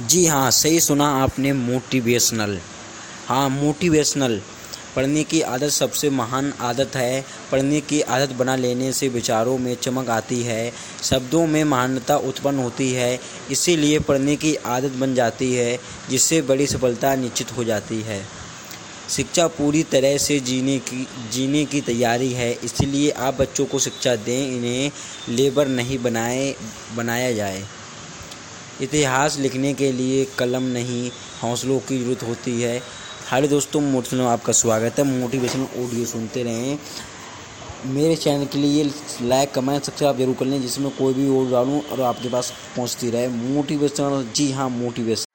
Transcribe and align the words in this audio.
जी 0.00 0.26
हाँ 0.26 0.50
सही 0.50 0.80
सुना 0.80 1.06
आपने 1.06 1.52
मोटिवेशनल 1.52 2.58
हाँ 3.28 3.48
मोटिवेशनल 3.48 4.40
पढ़ने 4.96 5.24
की 5.24 5.40
आदत 5.40 5.68
सबसे 5.68 6.10
महान 6.10 6.52
आदत 6.60 6.96
है। 6.96 7.24
पढ़ने 7.52 7.80
की 7.80 8.00
आदत 8.00 8.32
बना 8.32 8.56
लेने 8.56 8.92
से 8.92 9.08
विचारों 9.08 9.58
में 9.58 9.74
चमक 9.74 10.08
आती 10.08 10.42
है। 10.42 10.72
शब्दों 11.02 11.46
में 11.46 11.64
महानता 11.64 12.16
उत्पन्न 12.16 12.58
होती 12.58 12.92
है। 12.92 13.20
इसीलिए 13.50 13.98
पढ़ने 13.98 14.36
की 14.36 14.54
आदत 14.54 14.90
बन 14.90 15.14
जाती 15.14 15.54
है, 15.54 15.78
जिससे 16.10 16.42
बड़ी 16.42 16.66
सफलता 16.66 17.14
निश्चित 17.14 17.56
हो 17.56 17.64
जाती 17.64 18.00
है। 18.00 18.26
शिक्षा 19.08 19.46
पूरी 19.46 19.82
तरह 19.82 20.18
से 20.18 20.40
जीने 20.40 20.78
की 20.78 21.06
जीने 21.32 21.64
की 21.64 21.80
तैयारी 21.80 22.32
है। 22.32 22.52
इसलिए 22.52 23.10
आप 23.10 23.40
बच्चों 23.40 23.66
को 23.66 23.78
शिक्षा 23.78 24.16
दें, 24.16 24.56
इन्हें 24.56 24.90
लेबर 25.28 25.68
नहीं 25.68 25.98
बनाए, 25.98 26.54
बनाया 26.94 27.32
जाए। 27.32 27.64
इतिहास 28.80 29.38
लिखने 29.38 29.72
के 29.74 29.90
लिए 29.92 30.24
कलम 30.38 30.62
नहीं, 30.72 31.10
हौसलों 31.42 31.78
की 31.78 31.98
ज़रूरत 31.98 32.22
होती 32.22 32.60
है। 32.62 32.80
हेलो 33.30 33.48
दोस्तों 33.48 33.80
मोटिवेशन 33.80 34.24
आपका 34.26 34.52
स्वागत 34.52 34.98
है। 34.98 35.04
मोटिवेशनल 35.10 35.82
ऑडियो 35.82 36.06
सुनते 36.06 36.42
रहें। 36.42 36.78
मेरे 37.86 38.16
चैनल 38.16 38.44
के 38.44 38.58
लिए 38.58 38.84
लाइक, 39.22 39.52
कमेंट 39.52 39.82
सबसे 39.82 40.04
आप 40.06 40.16
ज़रूर 40.18 40.34
कर 40.36 40.46
लें, 40.46 40.60
जिसमें 40.62 40.90
कोई 40.90 41.14
भी 41.14 41.28
ओर 41.30 41.50
डालूँ 41.50 41.80
और 41.82 42.00
आपके 42.02 42.28
पास 42.28 42.52
पहुँचती 42.76 43.10
रहे। 43.10 43.28
मोटिवेशनल, 43.28 44.26
जी 44.36 44.50
हाँ 44.52 44.68
मोटिवेशन 44.70 45.31